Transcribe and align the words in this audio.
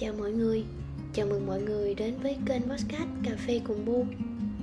Chào 0.00 0.14
mọi 0.18 0.32
người, 0.32 0.64
chào 1.12 1.26
mừng 1.26 1.46
mọi 1.46 1.62
người 1.62 1.94
đến 1.94 2.14
với 2.22 2.36
kênh 2.46 2.62
podcast 2.62 3.08
Cà 3.24 3.36
phê 3.46 3.60
cùng 3.64 3.84
Bu. 3.84 4.04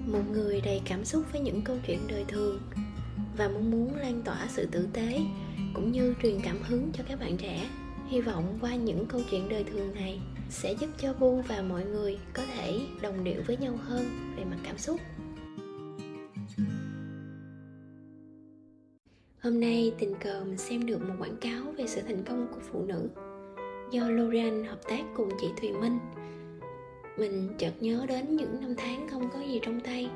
Một 0.06 0.22
người 0.32 0.62
đầy 0.62 0.82
cảm 0.86 1.06
xúc 1.06 1.24
với 1.32 1.42
những 1.42 1.62
câu 1.62 1.78
chuyện 1.88 2.00
đời 2.08 2.26
thường 2.28 2.60
Và 3.38 3.48
mong 3.48 3.72
muốn 3.72 3.96
lan 3.96 4.22
tỏa 4.26 4.48
sự 4.50 4.68
tử 4.72 4.88
tế 4.94 5.20
cũng 5.74 5.92
như 5.92 6.14
truyền 6.24 6.40
cảm 6.44 6.58
hứng 6.62 6.92
cho 6.94 7.04
các 7.08 7.20
bạn 7.20 7.38
trẻ. 7.38 7.70
Hy 8.08 8.22
vọng 8.22 8.58
qua 8.62 8.76
những 8.76 9.06
câu 9.06 9.22
chuyện 9.32 9.50
đời 9.50 9.64
thường 9.64 9.94
này 9.96 10.22
sẽ 10.50 10.76
giúp 10.80 10.90
cho 10.98 11.14
Bu 11.14 11.42
và 11.42 11.62
mọi 11.62 11.86
người 11.86 12.18
có 12.34 12.44
thể 12.56 12.80
đồng 13.02 13.24
điệu 13.24 13.42
với 13.48 13.58
nhau 13.58 13.78
hơn 13.84 14.06
về 14.38 14.44
mặt 14.44 14.58
cảm 14.64 14.78
xúc. 14.78 15.00
Hôm 19.42 19.60
nay 19.60 19.94
tình 20.00 20.14
cờ 20.24 20.44
mình 20.46 20.58
xem 20.58 20.86
được 20.86 21.02
một 21.02 21.16
quảng 21.20 21.38
cáo 21.42 21.74
về 21.78 21.88
sự 21.88 22.02
thành 22.02 22.24
công 22.24 22.48
của 22.52 22.60
phụ 22.72 22.86
nữ 22.86 23.10
do 23.92 24.10
Lorian 24.10 24.64
hợp 24.64 24.88
tác 24.88 25.02
cùng 25.16 25.30
chị 25.42 25.48
Thùy 25.62 25.72
Minh. 25.72 26.00
Mình 27.18 27.50
chợt 27.58 27.74
nhớ 27.80 28.06
đến 28.10 28.36
những 28.36 28.62
năm 28.62 28.76
tháng 28.78 29.08
không 29.08 29.30
có 29.34 29.40
gì 29.40 29.60
trong 29.62 29.80
tay, 29.80 30.10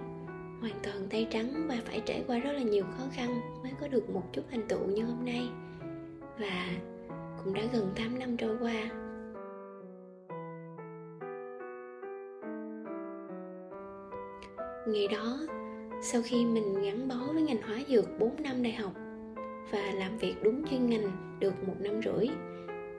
hoàn 0.62 0.73
toàn 0.84 1.08
tay 1.10 1.27
trắng 1.32 1.66
và 1.68 1.77
phải 1.86 2.02
trải 2.05 2.24
qua 2.27 2.40
rất 2.40 2.52
là 2.52 2.62
nhiều 2.62 2.84
khó 2.98 3.04
khăn 3.12 3.41
mới 3.63 3.72
có 3.82 3.88
được 3.88 4.10
một 4.10 4.24
chút 4.34 4.41
thành 4.52 4.68
tựu 4.68 4.86
như 4.86 5.05
hôm 5.05 5.26
nay. 5.26 5.50
Và 6.40 6.68
cũng 7.44 7.54
đã 7.54 7.62
gần 7.74 7.91
8 7.96 8.20
năm 8.20 8.38
trôi 8.38 8.58
qua. 8.62 8.90
Ngày 14.88 15.08
đó, 15.08 15.40
sau 16.02 16.22
khi 16.26 16.46
mình 16.46 16.82
gắn 16.82 17.08
bó 17.08 17.34
với 17.34 17.41
ngành 17.41 17.62
hóa 17.62 17.80
dược 17.90 18.20
4 18.20 18.44
năm 18.44 18.63
đại 18.63 18.74
học 18.74 18.91
và 19.72 19.91
làm 19.96 20.18
việc 20.18 20.36
đúng 20.44 20.68
chuyên 20.70 20.90
ngành 20.90 21.38
được 21.40 21.54
một 21.68 21.76
năm 21.80 22.02
rưỡi 22.05 22.27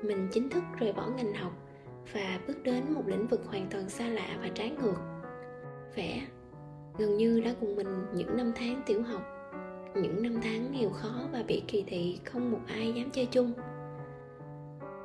mình 0.02 0.28
chính 0.32 0.48
thức 0.48 0.62
rời 0.78 0.92
bỏ 0.92 1.06
ngành 1.16 1.34
học 1.34 1.52
và 2.12 2.40
bước 2.46 2.62
đến 2.62 2.84
một 2.94 3.02
lĩnh 3.06 3.26
vực 3.26 3.40
hoàn 3.46 3.66
toàn 3.70 3.88
xa 3.88 4.08
lạ 4.08 4.38
và 4.40 4.48
trái 4.54 4.70
ngược. 4.70 4.96
Vẽ, 5.94 6.22
gần 6.98 7.16
như 7.16 7.40
đã 7.40 7.54
cùng 7.60 7.76
mình 7.76 8.04
những 8.14 8.36
năm 8.36 8.52
tháng 8.56 8.82
tiểu 8.86 9.02
học, 9.02 9.22
những 9.94 10.22
năm 10.22 10.40
tháng 10.42 10.72
nghèo 10.72 10.90
khó 10.90 11.28
và 11.32 11.42
bị 11.42 11.62
kỳ 11.68 11.84
thị 11.86 12.20
không 12.24 12.50
một 12.50 12.60
ai 12.66 12.92
dám 12.92 13.10
chơi 13.10 13.26
chung. 13.26 13.52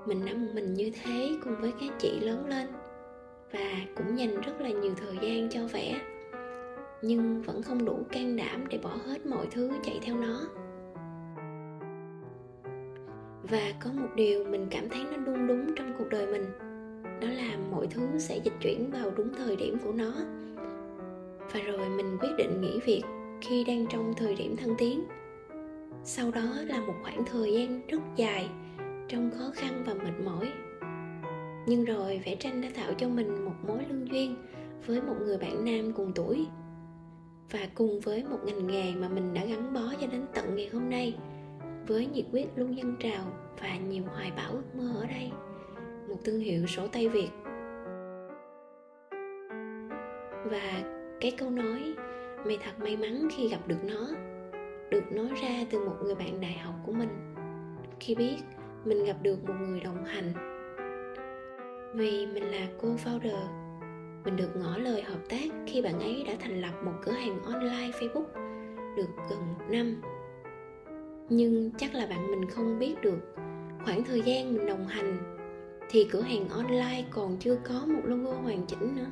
Mình 0.06 0.26
đã 0.26 0.34
một 0.34 0.48
mình 0.54 0.74
như 0.74 0.92
thế 1.04 1.30
cùng 1.44 1.56
với 1.62 1.74
các 1.80 1.90
chị 2.00 2.20
lớn 2.20 2.46
lên 2.48 2.68
và 3.52 3.72
cũng 3.96 4.18
dành 4.18 4.42
rất 4.42 4.62
là 4.62 4.70
nhiều 4.70 4.94
thời 4.98 5.18
gian 5.22 5.50
cho 5.50 5.68
vẽ, 5.68 6.02
nhưng 7.02 7.42
vẫn 7.42 7.64
không 7.64 7.86
đủ 7.86 8.00
can 8.12 8.36
đảm 8.36 8.68
để 8.70 8.78
bỏ 8.78 8.98
hết 9.06 9.26
mọi 9.26 9.48
thứ 9.52 9.72
chạy 9.84 10.00
theo 10.02 10.16
nó 10.16 10.42
và 13.50 13.74
có 13.80 13.90
một 13.94 14.08
điều 14.16 14.44
mình 14.44 14.68
cảm 14.72 14.90
thấy 14.90 15.04
nó 15.12 15.18
luôn 15.18 15.48
đúng 15.48 15.76
trong 15.76 15.94
cuộc 15.98 16.10
đời 16.10 16.28
mình. 16.28 16.46
Đó 17.22 17.28
là 17.28 17.58
mọi 17.72 17.88
thứ 17.88 18.20
sẽ 18.20 18.38
dịch 18.38 18.54
chuyển 18.62 18.92
vào 18.92 19.12
đúng 19.16 19.30
thời 19.38 19.56
điểm 19.56 19.78
của 19.84 19.92
nó. 19.92 20.14
Và 21.54 21.60
rồi 21.60 21.90
mình 21.90 22.18
quyết 22.22 22.32
định 22.38 22.62
nghỉ 22.62 22.80
việc 22.86 23.04
khi 23.42 23.64
đang 23.64 23.86
trong 23.90 24.14
thời 24.18 24.36
điểm 24.36 24.56
thăng 24.58 24.76
tiến. 24.78 25.04
Sau 26.04 26.32
đó 26.32 26.48
là 26.68 26.80
một 26.80 26.94
khoảng 27.02 27.26
thời 27.26 27.54
gian 27.54 27.82
rất 27.88 28.02
dài 28.16 28.50
trong 29.08 29.32
khó 29.32 29.52
khăn 29.56 29.84
và 29.86 29.94
mệt 29.94 30.26
mỏi. 30.26 30.52
Nhưng 31.68 31.86
rồi 31.86 32.22
vẽ 32.26 32.36
tranh 32.36 32.62
đã 32.62 32.70
tạo 32.76 32.94
cho 32.98 33.10
mình 33.10 33.46
một 33.46 33.56
mối 33.68 33.80
lương 33.90 34.12
duyên 34.12 34.36
với 34.88 35.02
một 35.02 35.16
người 35.22 35.38
bạn 35.38 35.66
nam 35.66 35.94
cùng 35.94 36.12
tuổi. 36.16 36.48
Và 37.52 37.60
cùng 37.76 38.00
với 38.00 38.24
một 38.24 38.40
ngành 38.46 38.68
nghề 38.68 38.94
mà 38.96 39.10
mình 39.10 39.34
đã 39.34 39.46
gắn 39.46 39.74
bó 39.74 39.94
cho 40.02 40.08
đến 40.08 40.26
tận 40.34 40.56
ngày 40.56 40.70
hôm 40.74 40.90
nay 40.90 41.16
với 41.88 42.06
nhiệt 42.06 42.26
huyết 42.32 42.48
luôn 42.56 42.78
dâng 42.78 42.96
trào 43.00 43.24
và 43.62 43.78
nhiều 43.78 44.04
hoài 44.14 44.32
bão 44.38 44.52
ước 44.52 44.76
mơ 44.76 45.00
ở 45.00 45.06
đây. 45.08 45.32
Một 46.10 46.18
thương 46.26 46.40
hiệu 46.40 46.66
sổ 46.66 46.88
tay 46.88 47.10
việt. 47.10 47.30
Và 50.46 50.84
cái 51.22 51.32
câu 51.38 51.50
nói, 51.50 51.94
mày 52.46 52.58
thật 52.64 52.80
may 52.80 52.98
mắn 52.98 53.28
khi 53.32 53.48
gặp 53.48 53.68
được 53.68 53.84
nó, 53.84 54.08
được 54.90 55.12
nói 55.12 55.30
ra 55.42 55.66
từ 55.70 55.86
một 55.86 55.96
người 56.04 56.16
bạn 56.16 56.42
đại 56.42 56.58
học 56.58 56.74
của 56.86 56.92
mình. 56.92 57.34
Khi 58.00 58.16
biết 58.16 58.38
mình 58.86 59.06
gặp 59.06 59.18
được 59.22 59.44
một 59.48 59.54
người 59.60 59.80
đồng 59.80 60.06
hành. 60.06 60.34
Vì 61.94 62.28
mình 62.34 62.44
là 62.44 62.68
cô 62.82 62.88
founder, 62.88 63.48
mình 64.24 64.36
được 64.36 64.50
ngỏ 64.56 64.78
lời 64.78 65.02
hợp 65.02 65.20
tác 65.30 65.46
khi 65.68 65.82
bạn 65.82 66.00
ấy 66.00 66.24
đã 66.28 66.34
thành 66.40 66.62
lập 66.62 66.74
một 66.86 66.94
cửa 67.04 67.12
hàng 67.12 67.44
online 67.44 67.92
facebook 68.00 68.26
được 68.98 69.10
gần 69.30 69.40
một 69.54 69.66
năm 69.70 70.02
nhưng 71.30 71.72
chắc 71.78 71.96
là 71.96 72.06
bạn 72.06 72.32
mình 72.32 72.50
không 72.50 72.80
biết 72.80 72.96
được. 73.02 73.36
Khoảng 73.86 74.04
thời 74.04 74.22
gian 74.22 74.54
mình 74.54 74.68
đồng 74.68 74.88
hành, 74.88 75.18
thì 75.90 76.08
cửa 76.12 76.22
hàng 76.22 76.50
online 76.50 77.04
còn 77.12 77.38
chưa 77.38 77.56
có 77.56 77.82
một 77.86 78.02
logo 78.04 78.32
hoàn 78.32 78.66
chỉnh 78.66 78.96
nữa. 78.96 79.08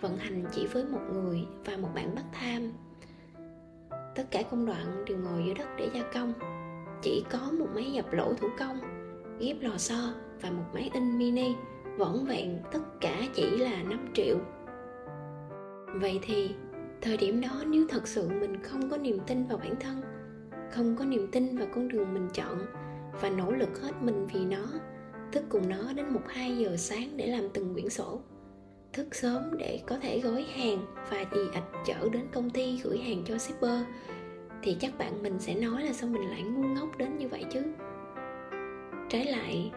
Vận 0.00 0.16
hành 0.16 0.44
chỉ 0.52 0.66
với 0.66 0.84
một 0.84 1.00
người 1.12 1.46
và 1.64 1.76
một 1.76 1.88
bạn 1.94 2.14
bắt 2.14 2.24
tham 2.32 2.72
tất 4.18 4.24
cả 4.30 4.42
công 4.50 4.66
đoạn 4.66 5.04
đều 5.06 5.18
ngồi 5.18 5.42
dưới 5.44 5.54
đất 5.54 5.68
để 5.78 5.90
gia 5.94 6.02
công. 6.14 6.32
Chỉ 7.02 7.24
có 7.30 7.38
một 7.58 7.66
máy 7.74 7.92
dập 7.92 8.12
lỗ 8.12 8.34
thủ 8.34 8.48
công, 8.58 8.78
ghép 9.40 9.56
lò 9.60 9.76
xo 9.76 10.14
và 10.40 10.50
một 10.50 10.64
máy 10.74 10.90
in 10.94 11.18
mini 11.18 11.54
vỏn 11.98 12.24
vẹn 12.24 12.58
tất 12.72 13.00
cả 13.00 13.22
chỉ 13.34 13.50
là 13.56 13.82
5 13.82 14.08
triệu. 14.14 14.36
Vậy 15.94 16.20
thì, 16.22 16.50
thời 17.00 17.16
điểm 17.16 17.40
đó 17.40 17.62
nếu 17.66 17.86
thật 17.88 18.08
sự 18.08 18.28
mình 18.28 18.62
không 18.62 18.90
có 18.90 18.96
niềm 18.96 19.18
tin 19.26 19.46
vào 19.46 19.58
bản 19.58 19.74
thân 19.80 20.02
không 20.70 20.96
có 20.96 21.04
niềm 21.04 21.28
tin 21.32 21.56
vào 21.56 21.66
con 21.74 21.88
đường 21.88 22.14
mình 22.14 22.28
chọn 22.32 22.58
và 23.20 23.30
nỗ 23.30 23.50
lực 23.50 23.82
hết 23.82 23.92
mình 24.00 24.26
vì 24.34 24.44
nó, 24.44 24.66
thức 25.32 25.44
cùng 25.48 25.68
nó 25.68 25.92
đến 25.92 26.08
một 26.08 26.22
hai 26.26 26.58
giờ 26.58 26.76
sáng 26.76 27.16
để 27.16 27.26
làm 27.26 27.48
từng 27.54 27.74
quyển 27.74 27.88
sổ. 27.88 28.20
Thức 28.92 29.14
sớm 29.14 29.42
để 29.58 29.80
có 29.86 29.98
thể 29.98 30.20
gói 30.20 30.42
hàng 30.42 30.78
và 31.10 31.24
dì 31.34 31.40
ạch 31.54 31.84
chở 31.86 32.08
đến 32.12 32.22
công 32.32 32.50
ty 32.50 32.80
gửi 32.84 32.98
hàng 32.98 33.22
cho 33.26 33.38
shipper, 33.38 33.80
thì 34.62 34.76
chắc 34.80 34.98
bạn 34.98 35.22
mình 35.22 35.38
sẽ 35.38 35.54
nói 35.54 35.82
là 35.82 35.92
sao 35.92 36.10
mình 36.10 36.30
lại 36.30 36.42
ngu 36.42 36.62
ngốc 36.62 36.98
đến 36.98 37.18
như 37.18 37.28
vậy 37.28 37.44
chứ? 37.50 37.62
Trái 39.08 39.24
lại, 39.24 39.72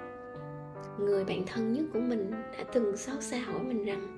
người 1.00 1.26
bạn 1.26 1.44
thân 1.48 1.74
nhất 1.74 1.84
của 1.94 2.00
mình 2.00 2.32
đã 2.32 2.64
từng 2.74 2.98
xót 2.98 3.24
xa 3.24 3.40
hỏi 3.40 3.64
mình 3.64 3.86
rằng, 3.86 4.18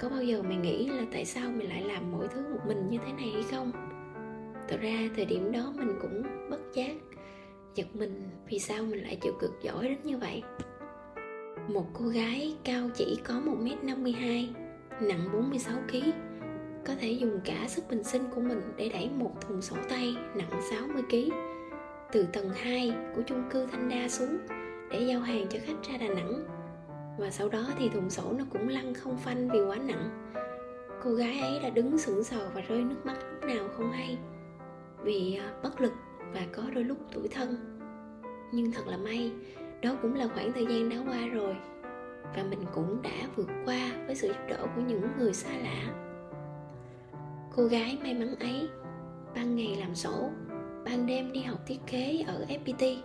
có 0.00 0.08
bao 0.08 0.22
giờ 0.22 0.42
mày 0.42 0.56
nghĩ 0.56 0.88
là 0.88 1.06
tại 1.12 1.24
sao 1.24 1.50
mày 1.50 1.66
lại 1.66 1.82
làm 1.82 2.12
mọi 2.12 2.28
thứ 2.28 2.40
một 2.52 2.60
mình 2.66 2.88
như 2.88 2.98
thế 3.06 3.12
này 3.12 3.30
hay 3.34 3.42
không? 3.50 3.72
Thật 4.70 4.78
ra 4.80 5.08
thời 5.16 5.24
điểm 5.24 5.52
đó 5.52 5.72
mình 5.76 5.98
cũng 6.00 6.22
bất 6.50 6.60
giác 6.74 6.94
giật 7.74 7.86
mình 7.94 8.28
vì 8.48 8.58
sao 8.58 8.82
mình 8.82 9.02
lại 9.02 9.18
chịu 9.20 9.32
cực 9.40 9.62
giỏi 9.62 9.88
đến 9.88 9.98
như 10.04 10.18
vậy? 10.18 10.42
Một 11.68 11.86
cô 11.92 12.04
gái 12.04 12.56
cao 12.64 12.90
chỉ 12.94 13.18
có 13.24 13.34
1m52 13.34 14.46
nặng 15.00 15.28
46kg 15.32 16.12
có 16.86 16.94
thể 17.00 17.10
dùng 17.10 17.40
cả 17.44 17.64
sức 17.68 17.84
bình 17.90 18.04
sinh 18.04 18.22
của 18.34 18.40
mình 18.40 18.60
để 18.76 18.88
đẩy 18.88 19.10
một 19.10 19.40
thùng 19.40 19.62
sổ 19.62 19.76
tay 19.88 20.16
nặng 20.34 20.60
60kg 20.70 21.30
từ 22.12 22.26
tầng 22.32 22.50
2 22.50 22.92
của 23.16 23.22
chung 23.22 23.42
cư 23.50 23.66
Thanh 23.66 23.88
Đa 23.88 24.08
xuống 24.08 24.38
để 24.90 25.00
giao 25.00 25.20
hàng 25.20 25.46
cho 25.50 25.58
khách 25.66 25.82
ra 25.90 25.98
Đà 25.98 26.14
Nẵng. 26.14 26.44
Và 27.18 27.30
sau 27.30 27.48
đó 27.48 27.66
thì 27.78 27.88
thùng 27.88 28.10
sổ 28.10 28.32
nó 28.38 28.44
cũng 28.52 28.68
lăn 28.68 28.94
không 28.94 29.18
phanh 29.18 29.48
vì 29.52 29.60
quá 29.60 29.76
nặng. 29.76 30.32
Cô 31.02 31.10
gái 31.10 31.40
ấy 31.40 31.60
đã 31.62 31.70
đứng 31.70 31.98
sững 31.98 32.24
sờ 32.24 32.50
và 32.54 32.60
rơi 32.60 32.82
nước 32.82 33.06
mắt 33.06 33.16
lúc 33.32 33.44
nào 33.44 33.68
không 33.76 33.92
hay 33.92 34.18
vì 35.02 35.38
à, 35.40 35.52
bất 35.62 35.80
lực 35.80 35.92
và 36.32 36.40
có 36.52 36.62
đôi 36.74 36.84
lúc 36.84 36.98
tủi 37.12 37.28
thân. 37.28 37.56
Nhưng 38.52 38.72
thật 38.72 38.86
là 38.86 38.96
may, 38.96 39.32
đó 39.82 39.96
cũng 40.02 40.14
là 40.14 40.28
khoảng 40.34 40.52
thời 40.52 40.66
gian 40.66 40.88
đã 40.88 40.96
qua 41.06 41.26
rồi 41.26 41.56
và 42.36 42.42
mình 42.50 42.60
cũng 42.74 43.02
đã 43.02 43.28
vượt 43.36 43.48
qua 43.64 43.92
với 44.06 44.14
sự 44.14 44.28
giúp 44.28 44.40
đỡ 44.48 44.66
của 44.76 44.82
những 44.82 45.02
người 45.18 45.32
xa 45.32 45.50
lạ. 45.58 45.94
Cô 47.56 47.64
gái 47.64 47.98
may 48.02 48.14
mắn 48.14 48.34
ấy 48.40 48.68
ban 49.34 49.56
ngày 49.56 49.76
làm 49.80 49.94
sổ, 49.94 50.30
ban 50.84 51.06
đêm 51.06 51.32
đi 51.32 51.42
học 51.42 51.58
thiết 51.66 51.78
kế 51.86 52.24
ở 52.26 52.46
fpt 52.48 52.96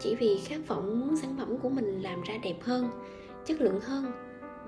chỉ 0.00 0.14
vì 0.14 0.40
khát 0.44 0.60
vọng 0.66 1.00
muốn 1.00 1.16
sản 1.16 1.36
phẩm 1.38 1.58
của 1.58 1.68
mình 1.68 2.02
làm 2.02 2.22
ra 2.22 2.34
đẹp 2.42 2.56
hơn, 2.62 2.90
chất 3.44 3.60
lượng 3.60 3.80
hơn 3.80 4.04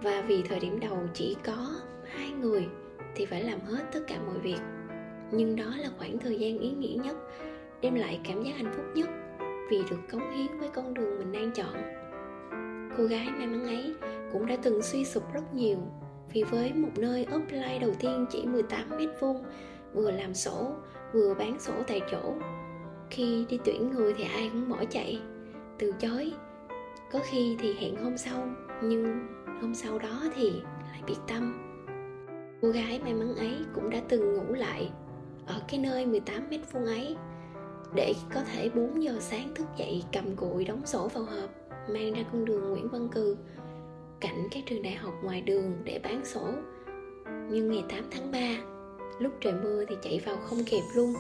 và 0.03 0.25
vì 0.27 0.43
thời 0.43 0.61
điểm 0.61 0.81
đầu 0.81 0.99
chỉ 1.15 1.37
có 1.45 1.75
hai 2.05 2.31
người 2.31 2.67
thì 3.15 3.27
phải 3.27 3.45
làm 3.45 3.61
hết 3.61 3.83
tất 3.93 4.01
cả 4.07 4.17
mọi 4.27 4.39
việc 4.39 4.59
nhưng 5.33 5.57
đó 5.57 5.75
là 5.79 5.89
khoảng 5.99 6.19
thời 6.19 6.39
gian 6.39 6.59
ý 6.59 6.71
nghĩa 6.71 6.97
nhất, 7.05 7.17
đem 7.81 7.95
lại 7.95 8.21
cảm 8.25 8.43
giác 8.43 8.53
hạnh 8.57 8.73
phúc 8.77 8.85
nhất 8.95 9.09
vì 9.71 9.83
được 9.91 9.97
cống 10.13 10.31
hiến 10.31 10.59
với 10.59 10.69
con 10.69 10.95
đường 10.95 11.19
mình 11.19 11.33
đang 11.33 11.51
chọn. 11.51 11.75
Cô 12.97 13.05
gái 13.05 13.29
may 13.39 13.47
mắn 13.47 13.65
ấy 13.65 13.95
cũng 14.33 14.47
đã 14.47 14.57
từng 14.63 14.83
suy 14.83 15.05
sụp 15.05 15.33
rất 15.33 15.55
nhiều 15.55 15.79
vì 16.33 16.43
với 16.43 16.73
một 16.73 16.91
nơi 16.97 17.27
offline 17.31 17.81
đầu 17.81 17.91
tiên 17.99 18.27
chỉ 18.31 18.47
18 18.47 18.91
mét 18.99 19.09
vuông, 19.21 19.45
vừa 19.95 20.11
làm 20.11 20.35
sổ, 20.35 20.75
vừa 21.13 21.35
bán 21.35 21.61
sổ 21.61 21.73
tại 21.87 22.01
chỗ. 22.11 22.35
Khi 23.11 23.47
đi 23.49 23.59
tuyển 23.65 23.91
người 23.91 24.15
thì 24.17 24.25
ai 24.25 24.51
cũng 24.53 24.69
bỏ 24.69 24.85
chạy, 24.91 25.21
từ 25.79 25.93
chối. 25.99 26.33
Có 27.13 27.19
khi 27.31 27.57
thì 27.61 27.75
hẹn 27.75 27.97
hôm 27.97 28.17
sau, 28.17 28.49
nhưng 28.83 29.29
hôm 29.61 29.75
sau 29.75 29.99
đó 29.99 30.23
thì 30.37 30.51
lại 30.93 31.03
biệt 31.07 31.19
tâm. 31.29 31.59
Cô 32.63 32.69
gái 32.69 33.01
may 33.05 33.15
mắn 33.15 33.37
ấy 33.37 33.57
cũng 33.75 33.91
đã 33.91 34.01
từng 34.09 34.35
ngủ 34.35 34.55
lại 34.55 34.91
ở 35.47 35.61
cái 35.69 35.81
nơi 35.81 36.07
18 36.07 36.47
mét 36.51 36.61
vuông 36.73 36.87
ấy, 36.87 37.17
để 37.95 38.15
có 38.35 38.41
thể 38.53 38.71
4 38.75 39.03
giờ 39.03 39.17
sáng 39.21 39.55
thức 39.55 39.67
dậy 39.77 40.05
cầm 40.13 40.37
cụi 40.37 40.65
đóng 40.65 40.87
sổ 40.87 41.09
vào 41.09 41.25
hộp, 41.25 41.51
mang 41.89 42.13
ra 42.13 42.25
con 42.33 42.45
đường 42.45 42.71
Nguyễn 42.71 42.89
Văn 42.89 43.09
Cừ, 43.09 43.37
cạnh 44.21 44.49
các 44.51 44.63
trường 44.67 44.83
đại 44.83 44.95
học 44.95 45.15
ngoài 45.23 45.41
đường 45.41 45.73
để 45.85 46.01
bán 46.05 46.25
sổ. 46.25 46.49
Nhưng 47.51 47.71
ngày 47.71 47.85
8 47.89 48.05
tháng 48.11 48.33
3 48.33 48.39
lúc 49.19 49.33
trời 49.41 49.53
mưa 49.53 49.85
thì 49.85 49.95
chạy 50.03 50.21
vào 50.27 50.37
không 50.37 50.59
kịp 50.67 50.83
luôn. 50.95 51.15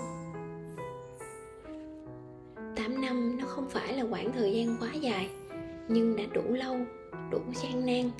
8 2.76 3.00
năm 3.00 3.38
nó 3.38 3.44
không 3.46 3.68
phải 3.68 3.96
là 3.96 4.02
quãng 4.02 4.32
thời 4.32 4.52
gian 4.52 4.76
quá 4.80 4.92
dài, 4.92 5.30
nhưng 5.88 6.16
đã 6.16 6.24
đủ 6.32 6.42
lâu, 6.48 6.76
đủ 7.30 7.40
gian 7.54 7.86
nan, 7.86 8.10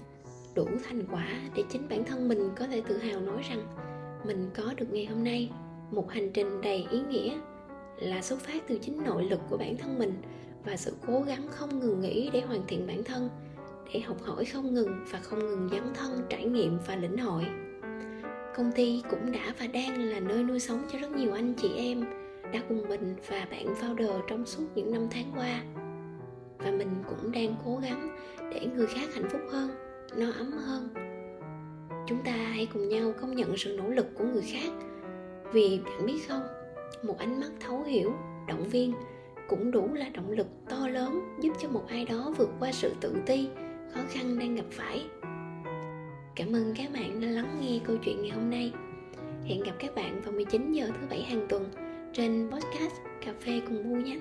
đủ 0.54 0.66
thành 0.88 1.06
quả 1.10 1.28
để 1.54 1.64
chính 1.68 1.88
bản 1.88 2.04
thân 2.04 2.28
mình 2.28 2.50
có 2.56 2.66
thể 2.66 2.82
tự 2.88 2.98
hào 2.98 3.20
nói 3.20 3.42
rằng 3.50 3.66
mình 4.26 4.50
có 4.54 4.74
được 4.76 4.86
ngày 4.90 5.06
hôm 5.06 5.24
nay 5.24 5.50
một 5.92 6.10
hành 6.10 6.30
trình 6.32 6.60
đầy 6.60 6.86
ý 6.90 7.00
nghĩa 7.08 7.38
là 7.98 8.22
xuất 8.22 8.40
phát 8.40 8.62
từ 8.68 8.78
chính 8.78 9.04
nội 9.04 9.24
lực 9.24 9.40
của 9.50 9.56
bản 9.56 9.76
thân 9.76 9.98
mình 9.98 10.22
và 10.64 10.76
sự 10.76 10.92
cố 11.06 11.20
gắng 11.20 11.48
không 11.50 11.80
ngừng 11.80 12.00
nghỉ 12.00 12.30
để 12.32 12.40
hoàn 12.40 12.66
thiện 12.66 12.86
bản 12.86 13.04
thân, 13.04 13.28
để 13.94 14.00
học 14.00 14.16
hỏi 14.22 14.44
không 14.44 14.74
ngừng 14.74 15.04
và 15.10 15.18
không 15.18 15.38
ngừng 15.38 15.68
dấn 15.72 15.94
thân, 15.94 16.22
trải 16.28 16.44
nghiệm 16.44 16.78
và 16.86 16.96
lĩnh 16.96 17.18
hội. 17.18 17.44
Công 18.56 18.72
ty 18.72 19.02
cũng 19.10 19.32
đã 19.32 19.54
và 19.58 19.66
đang 19.66 20.02
là 20.02 20.20
nơi 20.20 20.42
nuôi 20.42 20.60
sống 20.60 20.82
cho 20.92 20.98
rất 20.98 21.10
nhiều 21.12 21.32
anh 21.32 21.54
chị 21.54 21.70
em 21.76 22.04
đã 22.52 22.60
cùng 22.68 22.88
mình 22.88 23.14
và 23.28 23.46
bạn 23.50 23.66
founder 23.74 24.20
trong 24.28 24.46
suốt 24.46 24.64
những 24.74 24.92
năm 24.92 25.06
tháng 25.10 25.32
qua. 25.36 25.62
Và 26.58 26.70
mình 26.70 26.94
cũng 27.08 27.32
đang 27.32 27.54
cố 27.64 27.76
gắng 27.76 28.16
để 28.50 28.66
người 28.76 28.86
khác 28.86 29.14
hạnh 29.14 29.28
phúc 29.30 29.40
hơn, 29.50 29.70
no 30.16 30.26
ấm 30.38 30.52
hơn. 30.52 30.88
Chúng 32.06 32.18
ta 32.24 32.32
hãy 32.32 32.68
cùng 32.72 32.88
nhau 32.88 33.12
công 33.20 33.36
nhận 33.36 33.56
sự 33.56 33.76
nỗ 33.82 33.88
lực 33.88 34.06
của 34.18 34.24
người 34.24 34.44
khác 34.52 34.72
vì 35.52 35.80
bạn 35.84 36.06
biết 36.06 36.28
không, 36.28 36.42
một 37.02 37.18
ánh 37.18 37.40
mắt 37.40 37.50
thấu 37.60 37.82
hiểu, 37.82 38.12
động 38.48 38.68
viên 38.68 38.92
cũng 39.48 39.70
đủ 39.70 39.94
là 39.94 40.08
động 40.14 40.30
lực 40.30 40.46
to 40.68 40.88
lớn 40.88 41.36
giúp 41.40 41.52
cho 41.60 41.68
một 41.68 41.84
ai 41.88 42.04
đó 42.04 42.32
vượt 42.38 42.50
qua 42.60 42.72
sự 42.72 42.94
tự 43.00 43.16
ti, 43.26 43.48
khó 43.94 44.00
khăn 44.10 44.38
đang 44.38 44.54
gặp 44.54 44.66
phải. 44.70 45.06
Cảm 46.36 46.52
ơn 46.52 46.74
các 46.76 46.92
bạn 46.92 47.20
đã 47.20 47.28
lắng 47.28 47.58
nghe 47.60 47.80
câu 47.84 47.96
chuyện 47.96 48.22
ngày 48.22 48.30
hôm 48.30 48.50
nay. 48.50 48.72
Hẹn 49.44 49.62
gặp 49.62 49.72
các 49.78 49.94
bạn 49.94 50.20
vào 50.20 50.32
19 50.32 50.72
giờ 50.72 50.86
thứ 50.86 51.06
bảy 51.10 51.22
hàng 51.22 51.46
tuần 51.48 51.68
trên 52.12 52.50
podcast 52.50 52.94
cà 53.24 53.32
phê 53.40 53.60
cùng 53.68 53.84
bu 53.84 53.96
nhé! 53.96 54.16